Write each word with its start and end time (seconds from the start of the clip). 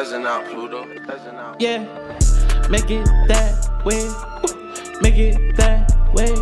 Doesn't 0.00 0.26
out 0.26 0.46
Pluto. 0.46 0.86
Yeah, 1.58 1.80
make 2.70 2.90
it 2.90 3.04
that 3.28 3.52
way. 3.84 4.08
Make 5.02 5.18
it 5.18 5.56
that 5.58 5.92
way. 6.14 6.32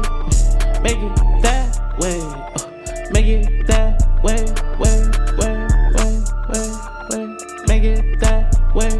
Make 0.80 0.98
it 0.98 1.42
that 1.42 1.98
way. 1.98 2.20
Uh, 2.54 3.10
Make 3.10 3.26
it 3.26 3.66
that 3.66 3.98
way. 4.22 4.44
Way, 4.78 4.98
way, 5.42 5.58
way, 5.98 6.14
way, 6.54 6.66
way. 7.10 7.26
Make 7.66 7.82
it 7.82 8.20
that 8.20 8.54
way. 8.76 8.94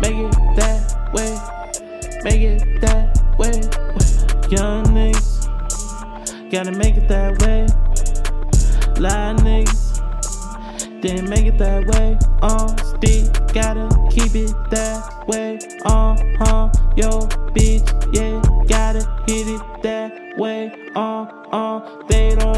Make 0.00 0.16
it 0.16 0.32
that 0.56 1.12
way. 1.12 1.30
Make 2.24 2.40
it 2.40 2.80
that 2.80 3.20
way. 3.36 3.52
Young 4.48 4.86
niggas 4.86 6.50
gotta 6.50 6.72
make 6.72 6.96
it 6.96 7.06
that 7.08 7.38
way. 7.42 7.66
Lie 8.98 9.34
niggas 9.42 9.87
didn't 11.00 11.28
make 11.28 11.46
it 11.46 11.58
that 11.58 11.86
way. 11.86 12.18
Uh, 12.42 12.68
still 12.76 13.30
gotta 13.52 13.88
keep 14.10 14.34
it 14.34 14.52
that 14.70 15.26
way. 15.28 15.58
Uh 15.84 16.16
huh, 16.38 16.70
yo, 16.96 17.20
bitch, 17.54 17.86
yeah, 18.14 18.40
gotta 18.66 19.00
hit 19.26 19.46
it 19.46 19.82
that 19.82 20.36
way. 20.38 20.72
Uh 20.94 21.37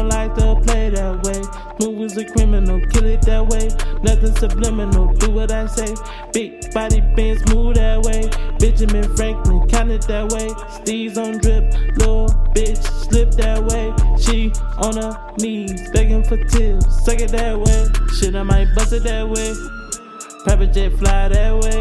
don't 0.01 0.09
like 0.09 0.33
to 0.35 0.59
play 0.65 0.89
that 0.89 1.21
way. 1.23 1.41
Move 1.79 2.01
as 2.01 2.17
a 2.17 2.25
criminal, 2.25 2.79
kill 2.89 3.05
it 3.05 3.21
that 3.23 3.45
way. 3.45 3.69
Nothing 4.01 4.35
subliminal, 4.35 5.13
do 5.13 5.31
what 5.31 5.51
I 5.51 5.67
say. 5.67 5.93
Big 6.33 6.73
body 6.73 7.01
Benz, 7.15 7.45
move 7.53 7.75
that 7.75 8.01
way. 8.01 8.29
Benjamin 8.57 9.15
Franklin, 9.15 9.67
count 9.67 9.91
it 9.91 10.01
that 10.07 10.31
way. 10.31 10.49
Steez 10.79 11.17
on 11.17 11.37
drip, 11.37 11.71
little 11.97 12.27
bitch, 12.55 12.81
slip 13.05 13.31
that 13.31 13.63
way. 13.65 13.93
She 14.17 14.51
on 14.77 14.97
her 14.97 15.33
knees, 15.37 15.91
begging 15.91 16.23
for 16.23 16.37
tips, 16.37 17.05
suck 17.05 17.19
it 17.19 17.31
that 17.31 17.59
way. 17.59 17.85
Shit, 18.15 18.35
I 18.35 18.43
might 18.43 18.73
bust 18.75 18.93
it 18.93 19.03
that 19.03 19.29
way. 19.29 19.53
Private 20.43 20.73
jet 20.73 20.97
fly 20.97 21.27
that 21.29 21.53
way. 21.61 21.79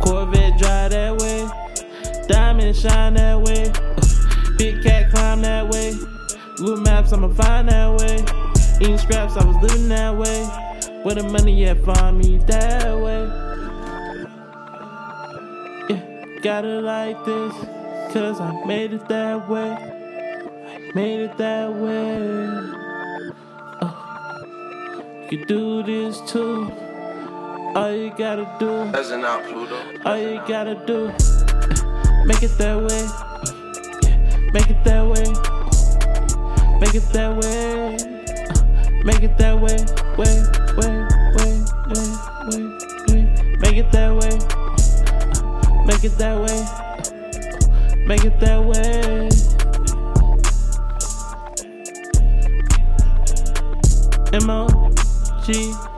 Corvette 0.00 0.58
drive 0.58 0.90
that 0.90 1.16
way. 1.16 1.48
Diamond 2.28 2.76
shine 2.76 3.14
that 3.14 3.40
way. 3.40 3.70
Uh, 3.70 3.92
Big 4.58 4.82
cat 4.82 5.10
climb 5.10 5.40
that 5.40 5.68
way. 5.68 5.94
Google 6.56 6.82
maps, 6.82 7.12
I'ma 7.12 7.28
find 7.28 7.68
that 7.70 7.98
way. 7.98 8.24
Eating 8.80 8.98
scraps, 8.98 9.36
I 9.36 9.44
was 9.44 9.56
living 9.56 9.88
that 9.88 10.16
way. 10.16 10.44
Where 11.02 11.14
the 11.14 11.22
money 11.22 11.64
at, 11.64 11.82
find 11.82 12.18
me 12.18 12.38
that 12.46 12.98
way. 12.98 13.22
Yeah, 15.88 16.40
got 16.42 16.64
it 16.64 16.82
like 16.82 17.24
this, 17.24 17.54
cause 18.12 18.40
I 18.40 18.64
made 18.66 18.92
it 18.92 19.08
that 19.08 19.48
way. 19.48 19.70
I 19.70 20.90
made 20.94 21.20
it 21.20 21.36
that 21.38 21.72
way. 21.72 22.16
Uh, 23.80 25.26
you 25.30 25.44
do 25.46 25.82
this 25.82 26.20
too. 26.30 26.70
All 27.74 27.90
you 27.90 28.12
gotta 28.18 28.46
do. 28.60 28.70
Out 28.70 29.44
Pluto. 29.44 29.82
All 30.04 30.18
you 30.18 30.42
gotta 30.46 30.74
do, 30.86 31.06
make 32.26 32.42
it 32.42 32.56
that 32.58 32.76
way. 32.78 33.08
Yeah, 34.02 34.50
make 34.52 34.68
it 34.68 34.84
that 34.84 35.06
way. 35.06 35.51
Make 36.82 36.96
it 36.96 37.08
that 37.12 37.30
way. 37.36 37.96
Make 39.04 39.22
it 39.22 39.38
that 39.38 39.54
way. 39.54 39.76
Way, 40.18 40.42
way, 40.78 41.06
way, 41.38 41.62
way, 41.86 42.08
way, 42.50 42.62
way. 43.06 43.22
Make 43.60 43.76
it 43.76 43.88
that 43.92 44.10
way. 44.18 44.34
Make 45.86 46.02
it 46.02 46.18
that 46.18 46.36
way. 46.42 46.60
Make 48.04 48.24
it 48.24 48.40
that 48.40 48.64
way. 48.64 49.28
M 54.32 54.50
O 54.50 54.66
G 55.46 55.91